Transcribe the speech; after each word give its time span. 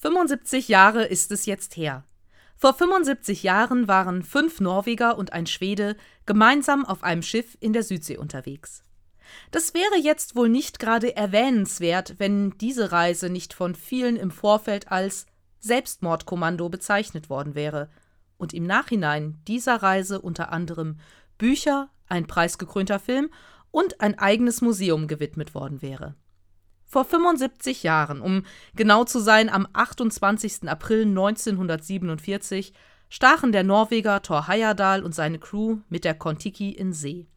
75 0.00 0.68
Jahre 0.68 1.04
ist 1.04 1.30
es 1.30 1.44
jetzt 1.44 1.76
her. 1.76 2.04
Vor 2.56 2.72
75 2.72 3.42
Jahren 3.42 3.86
waren 3.86 4.22
fünf 4.22 4.58
Norweger 4.58 5.18
und 5.18 5.34
ein 5.34 5.46
Schwede 5.46 5.94
gemeinsam 6.24 6.86
auf 6.86 7.04
einem 7.04 7.22
Schiff 7.22 7.58
in 7.60 7.74
der 7.74 7.82
Südsee 7.82 8.16
unterwegs. 8.16 8.82
Das 9.50 9.74
wäre 9.74 9.98
jetzt 10.02 10.36
wohl 10.36 10.48
nicht 10.48 10.78
gerade 10.78 11.16
erwähnenswert, 11.16 12.14
wenn 12.18 12.56
diese 12.58 12.92
Reise 12.92 13.28
nicht 13.28 13.52
von 13.52 13.74
vielen 13.74 14.16
im 14.16 14.30
Vorfeld 14.30 14.90
als 14.90 15.26
Selbstmordkommando 15.58 16.70
bezeichnet 16.70 17.28
worden 17.28 17.54
wäre 17.54 17.90
und 18.38 18.54
im 18.54 18.64
Nachhinein 18.64 19.38
dieser 19.46 19.82
Reise 19.82 20.22
unter 20.22 20.50
anderem 20.50 20.96
Bücher, 21.36 21.90
ein 22.08 22.26
preisgekrönter 22.26 23.00
Film 23.00 23.30
und 23.70 24.00
ein 24.00 24.18
eigenes 24.18 24.62
Museum 24.62 25.08
gewidmet 25.08 25.54
worden 25.54 25.82
wäre. 25.82 26.14
Vor 26.90 27.04
75 27.04 27.84
Jahren, 27.84 28.20
um 28.20 28.42
genau 28.74 29.04
zu 29.04 29.20
sein, 29.20 29.48
am 29.48 29.68
28. 29.72 30.68
April 30.68 31.02
1947, 31.02 32.72
stachen 33.08 33.52
der 33.52 33.62
Norweger 33.62 34.22
Thor 34.22 34.48
Heyerdahl 34.48 35.04
und 35.04 35.14
seine 35.14 35.38
Crew 35.38 35.78
mit 35.88 36.04
der 36.04 36.14
Kontiki 36.14 36.70
in 36.70 36.92
See. 36.92 37.28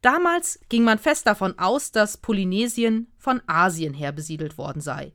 Damals 0.00 0.60
ging 0.68 0.84
man 0.84 1.00
fest 1.00 1.26
davon 1.26 1.58
aus, 1.58 1.90
dass 1.90 2.18
Polynesien 2.18 3.08
von 3.16 3.42
Asien 3.48 3.94
her 3.94 4.12
besiedelt 4.12 4.58
worden 4.58 4.80
sei. 4.80 5.12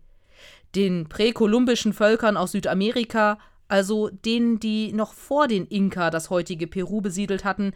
Den 0.75 1.07
präkolumbischen 1.07 1.93
Völkern 1.93 2.35
aus 2.35 2.51
Südamerika, 2.51 3.39
also 3.69 4.09
denen, 4.09 4.59
die 4.59 4.91
noch 4.91 5.13
vor 5.13 5.47
den 5.47 5.67
Inka 5.67 6.09
das 6.09 6.29
heutige 6.29 6.67
Peru 6.67 6.99
besiedelt 6.99 7.45
hatten, 7.45 7.71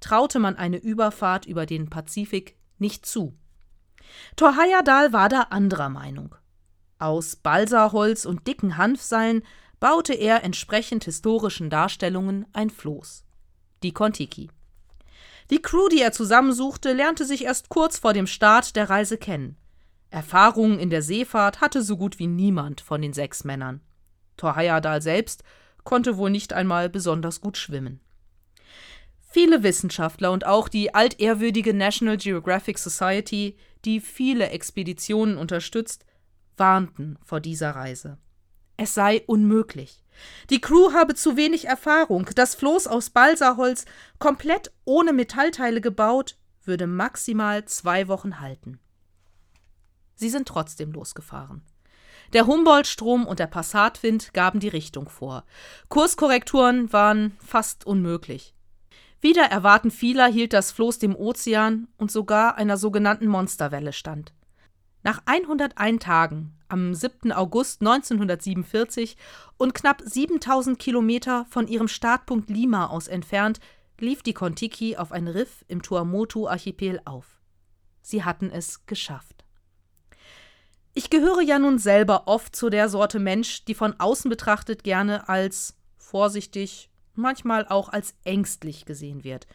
traute 0.00 0.38
man 0.38 0.56
eine 0.56 0.76
Überfahrt 0.76 1.46
über 1.46 1.64
den 1.64 1.88
Pazifik 1.88 2.56
nicht 2.76 3.06
zu. 3.06 3.39
Thor 4.36 4.56
Heyerdahl 4.56 5.12
war 5.12 5.28
da 5.28 5.42
anderer 5.50 5.88
Meinung. 5.88 6.34
Aus 6.98 7.36
Balsaholz 7.36 8.24
und 8.24 8.46
dicken 8.46 8.76
Hanfseilen 8.76 9.42
baute 9.80 10.12
er 10.12 10.44
entsprechend 10.44 11.04
historischen 11.04 11.70
Darstellungen 11.70 12.46
ein 12.52 12.70
Floß. 12.70 13.24
Die 13.82 13.92
Kontiki. 13.92 14.50
Die 15.48 15.62
Crew, 15.62 15.88
die 15.88 16.00
er 16.00 16.12
zusammensuchte, 16.12 16.92
lernte 16.92 17.24
sich 17.24 17.44
erst 17.44 17.70
kurz 17.70 17.98
vor 17.98 18.12
dem 18.12 18.26
Start 18.26 18.76
der 18.76 18.90
Reise 18.90 19.16
kennen. 19.16 19.56
Erfahrungen 20.10 20.78
in 20.78 20.90
der 20.90 21.02
Seefahrt 21.02 21.60
hatte 21.60 21.82
so 21.82 21.96
gut 21.96 22.18
wie 22.18 22.26
niemand 22.26 22.80
von 22.80 23.00
den 23.00 23.12
sechs 23.12 23.44
Männern. 23.44 23.80
Thor 24.36 24.56
Heyerdahl 24.56 25.02
selbst 25.02 25.42
konnte 25.84 26.16
wohl 26.16 26.30
nicht 26.30 26.52
einmal 26.52 26.88
besonders 26.88 27.40
gut 27.40 27.56
schwimmen. 27.56 28.00
Viele 29.32 29.62
Wissenschaftler 29.62 30.32
und 30.32 30.44
auch 30.44 30.68
die 30.68 30.92
altehrwürdige 30.92 31.72
National 31.72 32.16
Geographic 32.16 32.78
Society, 32.78 33.56
die 33.84 34.00
viele 34.00 34.50
Expeditionen 34.50 35.38
unterstützt, 35.38 36.04
warnten 36.56 37.16
vor 37.24 37.38
dieser 37.38 37.70
Reise. 37.70 38.18
Es 38.76 38.92
sei 38.94 39.22
unmöglich. 39.26 40.02
Die 40.50 40.60
Crew 40.60 40.92
habe 40.92 41.14
zu 41.14 41.36
wenig 41.36 41.66
Erfahrung. 41.66 42.28
Das 42.34 42.56
Floß 42.56 42.88
aus 42.88 43.10
Balsaholz, 43.10 43.84
komplett 44.18 44.72
ohne 44.84 45.12
Metallteile 45.12 45.80
gebaut, 45.80 46.36
würde 46.64 46.88
maximal 46.88 47.64
zwei 47.66 48.08
Wochen 48.08 48.40
halten. 48.40 48.80
Sie 50.16 50.28
sind 50.28 50.48
trotzdem 50.48 50.90
losgefahren. 50.90 51.62
Der 52.32 52.48
Humboldt-Strom 52.48 53.26
und 53.26 53.38
der 53.38 53.46
Passatwind 53.46 54.34
gaben 54.34 54.58
die 54.58 54.68
Richtung 54.68 55.08
vor. 55.08 55.44
Kurskorrekturen 55.88 56.92
waren 56.92 57.36
fast 57.38 57.86
unmöglich. 57.86 58.54
Wieder 59.20 59.44
erwarten 59.44 59.90
vieler 59.90 60.26
hielt 60.28 60.52
das 60.52 60.72
Floß 60.72 60.98
dem 60.98 61.14
Ozean 61.14 61.88
und 61.98 62.10
sogar 62.10 62.56
einer 62.56 62.76
sogenannten 62.76 63.26
Monsterwelle 63.26 63.92
stand. 63.92 64.32
Nach 65.02 65.22
101 65.26 66.02
Tagen, 66.02 66.58
am 66.68 66.94
7. 66.94 67.32
August 67.32 67.80
1947 67.80 69.16
und 69.58 69.74
knapp 69.74 70.02
7000 70.04 70.78
Kilometer 70.78 71.46
von 71.50 71.66
ihrem 71.68 71.88
Startpunkt 71.88 72.48
Lima 72.48 72.86
aus 72.86 73.08
entfernt, 73.08 73.60
lief 73.98 74.22
die 74.22 74.34
Kontiki 74.34 74.96
auf 74.96 75.12
ein 75.12 75.28
Riff 75.28 75.64
im 75.68 75.82
Tuamotu-Archipel 75.82 77.02
auf. 77.04 77.40
Sie 78.02 78.24
hatten 78.24 78.50
es 78.50 78.86
geschafft. 78.86 79.44
Ich 80.94 81.10
gehöre 81.10 81.42
ja 81.42 81.58
nun 81.58 81.78
selber 81.78 82.26
oft 82.26 82.56
zu 82.56 82.70
der 82.70 82.88
Sorte 82.88 83.18
Mensch, 83.18 83.64
die 83.64 83.74
von 83.74 83.94
außen 83.98 84.28
betrachtet 84.28 84.82
gerne 84.82 85.28
als 85.28 85.76
vorsichtig, 85.96 86.89
manchmal 87.20 87.66
auch 87.66 87.88
als 87.88 88.14
ängstlich 88.24 88.84
gesehen 88.84 89.24
wird. 89.24 89.46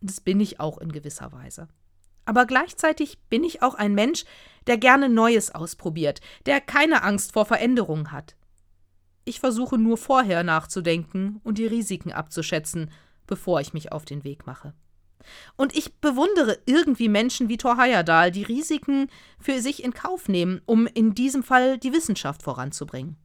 Das 0.00 0.20
bin 0.20 0.40
ich 0.40 0.60
auch 0.60 0.78
in 0.78 0.92
gewisser 0.92 1.32
Weise. 1.32 1.68
Aber 2.24 2.46
gleichzeitig 2.46 3.18
bin 3.28 3.44
ich 3.44 3.62
auch 3.62 3.74
ein 3.74 3.94
Mensch, 3.94 4.24
der 4.66 4.78
gerne 4.78 5.08
Neues 5.08 5.54
ausprobiert, 5.54 6.20
der 6.46 6.60
keine 6.60 7.02
Angst 7.02 7.32
vor 7.32 7.44
Veränderungen 7.44 8.12
hat. 8.12 8.36
Ich 9.24 9.40
versuche 9.40 9.78
nur 9.78 9.96
vorher 9.96 10.42
nachzudenken 10.42 11.40
und 11.44 11.58
die 11.58 11.66
Risiken 11.66 12.12
abzuschätzen, 12.12 12.90
bevor 13.26 13.60
ich 13.60 13.72
mich 13.72 13.92
auf 13.92 14.04
den 14.04 14.24
Weg 14.24 14.46
mache. 14.46 14.74
Und 15.56 15.76
ich 15.76 15.94
bewundere 15.96 16.58
irgendwie 16.66 17.08
Menschen 17.08 17.48
wie 17.48 17.58
Thor 17.58 17.76
Heyerdahl, 17.76 18.30
die 18.30 18.42
Risiken 18.42 19.08
für 19.38 19.60
sich 19.60 19.84
in 19.84 19.92
Kauf 19.92 20.28
nehmen, 20.28 20.60
um 20.66 20.86
in 20.86 21.14
diesem 21.14 21.42
Fall 21.42 21.78
die 21.78 21.92
Wissenschaft 21.92 22.42
voranzubringen. 22.42 23.16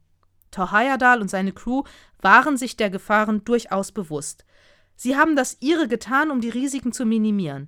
Thor 0.56 0.72
Heyerdahl 0.72 1.22
und 1.22 1.30
seine 1.30 1.52
Crew 1.52 1.84
waren 2.22 2.58
sich 2.58 2.78
der 2.78 2.90
Gefahren 2.90 3.44
durchaus 3.44 3.92
bewusst. 3.92 4.46
Sie 4.96 5.18
haben 5.18 5.36
das 5.36 5.58
ihre 5.60 5.88
getan, 5.90 6.32
um 6.32 6.40
die 6.40 6.50
Risiken 6.50 6.94
zu 6.94 7.06
minimieren. 7.06 7.68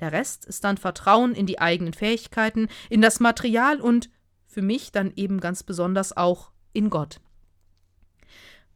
Der 0.00 0.12
Rest 0.12 0.46
ist 0.46 0.64
dann 0.64 0.78
Vertrauen 0.78 1.34
in 1.34 1.46
die 1.46 1.60
eigenen 1.60 1.92
Fähigkeiten, 1.92 2.68
in 2.88 3.02
das 3.02 3.20
Material 3.20 3.80
und 3.80 4.10
für 4.46 4.62
mich 4.62 4.92
dann 4.92 5.12
eben 5.16 5.40
ganz 5.40 5.62
besonders 5.62 6.16
auch 6.16 6.52
in 6.72 6.88
Gott. 6.88 7.20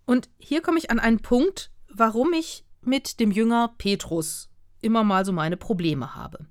Und 0.04 0.28
hier 0.38 0.60
komme 0.60 0.78
ich 0.78 0.90
an 0.90 0.98
einen 0.98 1.20
Punkt, 1.20 1.70
warum 1.88 2.34
ich 2.34 2.66
mit 2.82 3.20
dem 3.20 3.30
Jünger 3.30 3.74
Petrus 3.78 4.50
immer 4.82 5.04
mal 5.04 5.24
so 5.24 5.32
meine 5.32 5.56
Probleme 5.56 6.14
habe. 6.14 6.46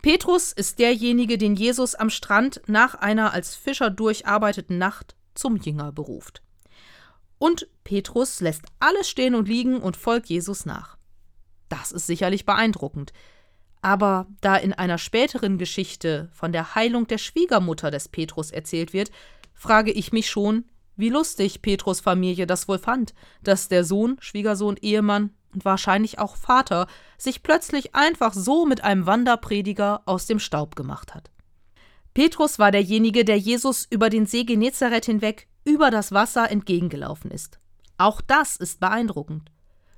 Petrus 0.00 0.52
ist 0.52 0.78
derjenige, 0.78 1.36
den 1.36 1.56
Jesus 1.56 1.94
am 1.94 2.08
Strand 2.08 2.62
nach 2.66 2.94
einer 2.94 3.34
als 3.34 3.54
Fischer 3.54 3.90
durcharbeiteten 3.90 4.78
Nacht 4.78 5.14
zum 5.34 5.56
Jünger 5.56 5.92
beruft. 5.92 6.42
Und 7.38 7.68
Petrus 7.84 8.40
lässt 8.40 8.64
alles 8.80 9.08
stehen 9.08 9.34
und 9.34 9.48
liegen 9.48 9.78
und 9.78 9.96
folgt 9.96 10.28
Jesus 10.28 10.66
nach. 10.66 10.96
Das 11.68 11.92
ist 11.92 12.06
sicherlich 12.06 12.44
beeindruckend. 12.44 13.12
Aber 13.82 14.26
da 14.42 14.56
in 14.56 14.74
einer 14.74 14.98
späteren 14.98 15.56
Geschichte 15.56 16.28
von 16.34 16.52
der 16.52 16.74
Heilung 16.74 17.06
der 17.06 17.18
Schwiegermutter 17.18 17.90
des 17.90 18.08
Petrus 18.08 18.50
erzählt 18.50 18.92
wird, 18.92 19.10
frage 19.54 19.90
ich 19.90 20.12
mich 20.12 20.28
schon, 20.28 20.64
wie 20.96 21.08
lustig 21.08 21.62
Petrus 21.62 22.00
Familie 22.00 22.46
das 22.46 22.68
wohl 22.68 22.78
fand, 22.78 23.14
dass 23.42 23.68
der 23.68 23.84
Sohn, 23.84 24.18
Schwiegersohn, 24.20 24.76
Ehemann 24.76 25.30
und 25.54 25.64
wahrscheinlich 25.64 26.18
auch 26.18 26.36
Vater 26.36 26.86
sich 27.16 27.42
plötzlich 27.42 27.94
einfach 27.94 28.34
so 28.34 28.66
mit 28.66 28.84
einem 28.84 29.06
Wanderprediger 29.06 30.02
aus 30.04 30.26
dem 30.26 30.38
Staub 30.38 30.76
gemacht 30.76 31.14
hat. 31.14 31.30
Petrus 32.14 32.58
war 32.58 32.70
derjenige, 32.70 33.24
der 33.24 33.38
Jesus 33.38 33.86
über 33.88 34.10
den 34.10 34.26
See 34.26 34.44
Genezareth 34.44 35.06
hinweg 35.06 35.46
über 35.64 35.90
das 35.90 36.12
Wasser 36.12 36.50
entgegengelaufen 36.50 37.30
ist. 37.30 37.60
Auch 37.98 38.20
das 38.20 38.56
ist 38.56 38.80
beeindruckend. 38.80 39.50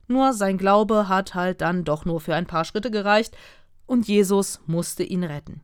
Nur 0.08 0.32
sein 0.32 0.58
Glaube 0.58 1.08
hat 1.08 1.34
halt 1.34 1.60
dann 1.60 1.84
doch 1.84 2.04
nur 2.04 2.20
für 2.20 2.34
ein 2.34 2.46
paar 2.46 2.64
Schritte 2.64 2.90
gereicht 2.90 3.36
und 3.86 4.08
Jesus 4.08 4.60
musste 4.66 5.04
ihn 5.04 5.24
retten. 5.24 5.62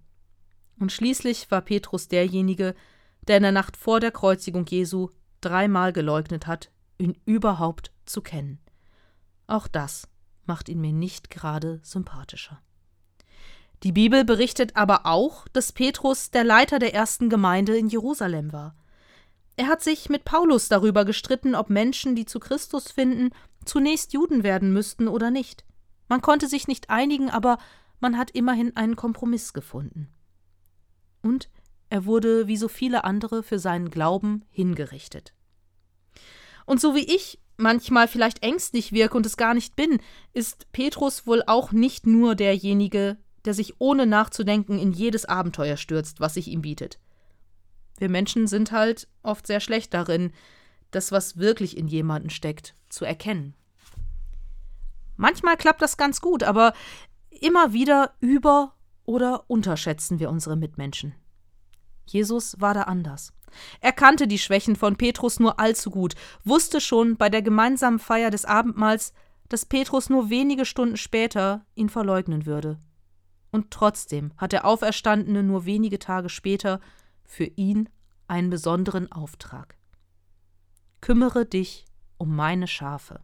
Und 0.78 0.92
schließlich 0.92 1.50
war 1.50 1.60
Petrus 1.60 2.08
derjenige, 2.08 2.74
der 3.26 3.38
in 3.38 3.42
der 3.42 3.52
Nacht 3.52 3.76
vor 3.76 4.00
der 4.00 4.12
Kreuzigung 4.12 4.64
Jesu 4.66 5.10
dreimal 5.40 5.92
geleugnet 5.92 6.46
hat, 6.46 6.70
ihn 6.98 7.18
überhaupt 7.24 7.92
zu 8.06 8.22
kennen. 8.22 8.58
Auch 9.46 9.68
das 9.68 10.08
macht 10.46 10.68
ihn 10.68 10.80
mir 10.80 10.92
nicht 10.92 11.30
gerade 11.30 11.80
sympathischer. 11.82 12.60
Die 13.84 13.92
Bibel 13.92 14.24
berichtet 14.24 14.74
aber 14.76 15.06
auch, 15.06 15.46
dass 15.48 15.72
Petrus 15.72 16.30
der 16.30 16.44
Leiter 16.44 16.78
der 16.78 16.94
ersten 16.94 17.28
Gemeinde 17.30 17.76
in 17.76 17.88
Jerusalem 17.88 18.52
war. 18.52 18.74
Er 19.56 19.68
hat 19.68 19.82
sich 19.82 20.08
mit 20.08 20.24
Paulus 20.24 20.68
darüber 20.68 21.04
gestritten, 21.04 21.54
ob 21.54 21.70
Menschen, 21.70 22.16
die 22.16 22.26
zu 22.26 22.40
Christus 22.40 22.90
finden, 22.90 23.30
zunächst 23.64 24.12
Juden 24.12 24.42
werden 24.42 24.72
müssten 24.72 25.08
oder 25.08 25.30
nicht. 25.30 25.64
Man 26.08 26.22
konnte 26.22 26.48
sich 26.48 26.68
nicht 26.68 26.90
einigen, 26.90 27.30
aber 27.30 27.58
man 28.00 28.16
hat 28.16 28.30
immerhin 28.30 28.76
einen 28.76 28.96
Kompromiss 28.96 29.52
gefunden. 29.52 30.08
Und 31.22 31.48
er 31.90 32.04
wurde 32.04 32.46
wie 32.46 32.56
so 32.56 32.68
viele 32.68 33.04
andere 33.04 33.42
für 33.42 33.58
seinen 33.58 33.90
Glauben 33.90 34.44
hingerichtet. 34.50 35.34
Und 36.66 36.80
so 36.80 36.94
wie 36.94 37.14
ich 37.14 37.40
manchmal 37.56 38.08
vielleicht 38.08 38.42
ängstlich 38.42 38.92
wirke 38.92 39.16
und 39.16 39.26
es 39.26 39.36
gar 39.36 39.54
nicht 39.54 39.74
bin, 39.74 40.00
ist 40.32 40.70
Petrus 40.72 41.26
wohl 41.26 41.42
auch 41.46 41.72
nicht 41.72 42.06
nur 42.06 42.34
derjenige, 42.34 43.16
der 43.44 43.54
sich 43.54 43.80
ohne 43.80 44.06
nachzudenken 44.06 44.78
in 44.78 44.92
jedes 44.92 45.24
Abenteuer 45.24 45.76
stürzt, 45.76 46.20
was 46.20 46.34
sich 46.34 46.48
ihm 46.48 46.62
bietet. 46.62 46.98
Wir 47.98 48.08
Menschen 48.08 48.46
sind 48.46 48.72
halt 48.72 49.08
oft 49.22 49.46
sehr 49.46 49.60
schlecht 49.60 49.92
darin, 49.94 50.32
das, 50.90 51.12
was 51.12 51.36
wirklich 51.36 51.76
in 51.76 51.88
jemanden 51.88 52.30
steckt, 52.30 52.74
zu 52.88 53.04
erkennen. 53.04 53.54
Manchmal 55.16 55.56
klappt 55.56 55.82
das 55.82 55.96
ganz 55.96 56.20
gut, 56.20 56.44
aber 56.44 56.72
immer 57.30 57.72
wieder 57.72 58.14
über- 58.20 58.74
oder 59.04 59.44
unterschätzen 59.48 60.20
wir 60.20 60.30
unsere 60.30 60.56
Mitmenschen. 60.56 61.14
Jesus 62.06 62.60
war 62.60 62.74
da 62.74 62.82
anders. 62.82 63.32
Er 63.80 63.92
kannte 63.92 64.28
die 64.28 64.38
Schwächen 64.38 64.76
von 64.76 64.96
Petrus 64.96 65.40
nur 65.40 65.58
allzu 65.58 65.90
gut, 65.90 66.14
wusste 66.44 66.80
schon 66.80 67.16
bei 67.16 67.28
der 67.28 67.42
gemeinsamen 67.42 67.98
Feier 67.98 68.30
des 68.30 68.44
Abendmahls, 68.44 69.12
dass 69.48 69.64
Petrus 69.64 70.10
nur 70.10 70.30
wenige 70.30 70.64
Stunden 70.64 70.96
später 70.96 71.64
ihn 71.74 71.88
verleugnen 71.88 72.46
würde. 72.46 72.78
Und 73.50 73.70
trotzdem 73.70 74.32
hat 74.36 74.52
der 74.52 74.64
Auferstandene 74.64 75.42
nur 75.42 75.64
wenige 75.64 75.98
Tage 75.98 76.28
später 76.28 76.80
für 77.24 77.44
ihn 77.44 77.88
einen 78.26 78.50
besonderen 78.50 79.10
Auftrag. 79.10 79.76
Kümmere 81.00 81.46
dich 81.46 81.86
um 82.18 82.34
meine 82.34 82.66
Schafe. 82.66 83.20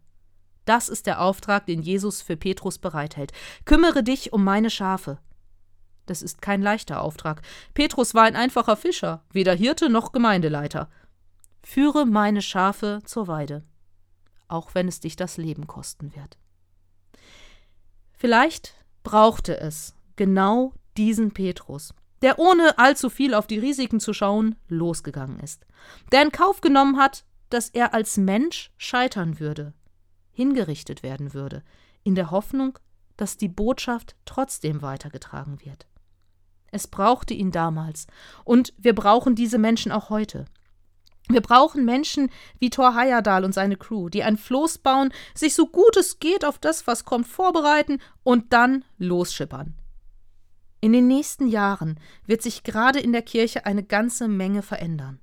Das 0.64 0.88
ist 0.88 1.06
der 1.06 1.20
Auftrag, 1.20 1.66
den 1.66 1.82
Jesus 1.82 2.22
für 2.22 2.36
Petrus 2.36 2.78
bereithält. 2.78 3.32
Kümmere 3.64 4.02
dich 4.02 4.32
um 4.32 4.44
meine 4.44 4.70
Schafe. 4.70 5.18
Das 6.06 6.22
ist 6.22 6.42
kein 6.42 6.62
leichter 6.62 7.00
Auftrag. 7.00 7.42
Petrus 7.74 8.14
war 8.14 8.24
ein 8.24 8.36
einfacher 8.36 8.76
Fischer, 8.76 9.24
weder 9.30 9.54
Hirte 9.54 9.88
noch 9.88 10.12
Gemeindeleiter. 10.12 10.88
Führe 11.62 12.06
meine 12.06 12.42
Schafe 12.42 13.00
zur 13.04 13.26
Weide, 13.26 13.64
auch 14.48 14.74
wenn 14.74 14.86
es 14.88 15.00
dich 15.00 15.16
das 15.16 15.36
Leben 15.36 15.66
kosten 15.66 16.14
wird. 16.14 16.38
Vielleicht 18.12 18.74
brauchte 19.02 19.58
es 19.58 19.93
genau 20.16 20.72
diesen 20.96 21.32
Petrus, 21.32 21.94
der 22.22 22.38
ohne 22.38 22.78
allzu 22.78 23.10
viel 23.10 23.34
auf 23.34 23.46
die 23.46 23.58
Risiken 23.58 24.00
zu 24.00 24.12
schauen 24.12 24.56
losgegangen 24.68 25.40
ist, 25.40 25.66
der 26.12 26.22
in 26.22 26.32
Kauf 26.32 26.60
genommen 26.60 26.96
hat, 26.96 27.24
dass 27.50 27.68
er 27.68 27.94
als 27.94 28.16
Mensch 28.16 28.72
scheitern 28.76 29.38
würde, 29.38 29.74
hingerichtet 30.32 31.02
werden 31.02 31.34
würde, 31.34 31.62
in 32.02 32.14
der 32.14 32.30
Hoffnung, 32.30 32.78
dass 33.16 33.36
die 33.36 33.48
Botschaft 33.48 34.16
trotzdem 34.24 34.82
weitergetragen 34.82 35.60
wird. 35.64 35.86
Es 36.74 36.88
brauchte 36.88 37.34
ihn 37.34 37.52
damals. 37.52 38.08
Und 38.44 38.74
wir 38.76 38.96
brauchen 38.96 39.36
diese 39.36 39.58
Menschen 39.58 39.92
auch 39.92 40.10
heute. 40.10 40.46
Wir 41.28 41.40
brauchen 41.40 41.84
Menschen 41.84 42.30
wie 42.58 42.68
Thor 42.68 42.96
Heyerdahl 42.96 43.44
und 43.44 43.54
seine 43.54 43.76
Crew, 43.76 44.08
die 44.08 44.24
ein 44.24 44.36
Floß 44.36 44.78
bauen, 44.78 45.12
sich 45.34 45.54
so 45.54 45.68
gut 45.68 45.96
es 45.96 46.18
geht 46.18 46.44
auf 46.44 46.58
das, 46.58 46.86
was 46.86 47.04
kommt, 47.04 47.28
vorbereiten 47.28 48.00
und 48.24 48.52
dann 48.52 48.84
losschippern. 48.98 49.74
In 50.84 50.92
den 50.92 51.06
nächsten 51.06 51.48
Jahren 51.48 51.98
wird 52.26 52.42
sich 52.42 52.62
gerade 52.62 53.00
in 53.00 53.12
der 53.12 53.22
Kirche 53.22 53.64
eine 53.64 53.82
ganze 53.82 54.28
Menge 54.28 54.60
verändern. 54.60 55.18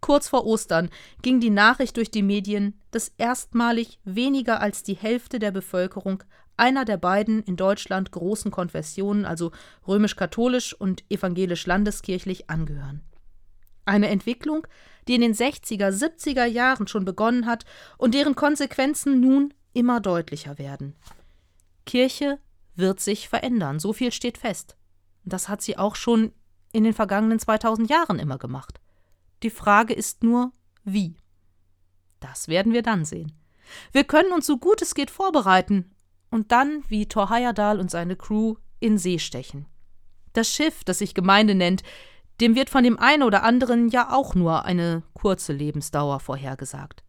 Kurz 0.00 0.26
vor 0.26 0.44
Ostern 0.44 0.90
ging 1.22 1.38
die 1.38 1.50
Nachricht 1.50 1.98
durch 1.98 2.10
die 2.10 2.24
Medien, 2.24 2.80
dass 2.90 3.12
erstmalig 3.16 4.00
weniger 4.02 4.60
als 4.60 4.82
die 4.82 4.96
Hälfte 4.96 5.38
der 5.38 5.52
Bevölkerung 5.52 6.24
einer 6.56 6.84
der 6.84 6.96
beiden 6.96 7.44
in 7.44 7.54
Deutschland 7.54 8.10
großen 8.10 8.50
Konfessionen, 8.50 9.24
also 9.24 9.52
römisch-katholisch 9.86 10.74
und 10.74 11.04
evangelisch-landeskirchlich, 11.08 12.50
angehören. 12.50 13.00
Eine 13.84 14.08
Entwicklung, 14.08 14.66
die 15.06 15.14
in 15.14 15.20
den 15.20 15.34
60er, 15.34 15.90
70er 15.92 16.46
Jahren 16.46 16.88
schon 16.88 17.04
begonnen 17.04 17.46
hat 17.46 17.64
und 17.98 18.14
deren 18.14 18.34
Konsequenzen 18.34 19.20
nun 19.20 19.54
immer 19.74 20.00
deutlicher 20.00 20.58
werden. 20.58 20.96
Kirche 21.86 22.40
wird 22.74 22.98
sich 22.98 23.28
verändern, 23.28 23.78
so 23.78 23.92
viel 23.92 24.10
steht 24.10 24.38
fest. 24.38 24.76
Das 25.24 25.48
hat 25.48 25.62
sie 25.62 25.78
auch 25.78 25.96
schon 25.96 26.32
in 26.72 26.84
den 26.84 26.92
vergangenen 26.92 27.38
2000 27.38 27.88
Jahren 27.88 28.18
immer 28.18 28.38
gemacht. 28.38 28.80
Die 29.42 29.50
Frage 29.50 29.94
ist 29.94 30.22
nur, 30.22 30.52
wie. 30.84 31.16
Das 32.20 32.48
werden 32.48 32.72
wir 32.72 32.82
dann 32.82 33.04
sehen. 33.04 33.32
Wir 33.92 34.04
können 34.04 34.32
uns 34.32 34.46
so 34.46 34.58
gut 34.58 34.82
es 34.82 34.94
geht 34.94 35.10
vorbereiten 35.10 35.94
und 36.30 36.52
dann, 36.52 36.82
wie 36.88 37.06
Thor 37.06 37.30
Heyerdahl 37.30 37.80
und 37.80 37.90
seine 37.90 38.16
Crew, 38.16 38.56
in 38.80 38.98
See 38.98 39.18
stechen. 39.18 39.66
Das 40.32 40.50
Schiff, 40.50 40.84
das 40.84 40.98
sich 40.98 41.14
Gemeinde 41.14 41.54
nennt, 41.54 41.82
dem 42.40 42.56
wird 42.56 42.70
von 42.70 42.82
dem 42.82 42.98
einen 42.98 43.22
oder 43.22 43.44
anderen 43.44 43.88
ja 43.88 44.12
auch 44.12 44.34
nur 44.34 44.64
eine 44.64 45.02
kurze 45.14 45.52
Lebensdauer 45.52 46.20
vorhergesagt. 46.20 47.04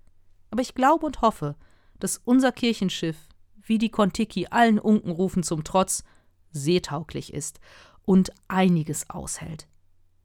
Aber 0.51 0.61
ich 0.61 0.75
glaube 0.75 1.05
und 1.05 1.21
hoffe, 1.21 1.55
dass 1.99 2.21
unser 2.23 2.51
Kirchenschiff, 2.51 3.17
wie 3.55 3.79
die 3.79 3.89
Kontiki 3.89 4.47
allen 4.51 4.77
Unkenrufen 4.77 5.41
zum 5.41 5.63
Trotz, 5.63 6.03
seetauglich 6.51 7.33
ist 7.33 7.59
und 8.05 8.31
einiges 8.47 9.09
aushält. 9.09 9.67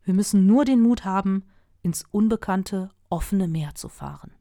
Wir 0.05 0.15
müssen 0.15 0.47
nur 0.47 0.65
den 0.65 0.81
Mut 0.81 1.05
haben, 1.05 1.45
ins 1.83 2.05
unbekannte, 2.11 2.91
offene 3.09 3.49
Meer 3.49 3.75
zu 3.75 3.89
fahren. 3.89 4.33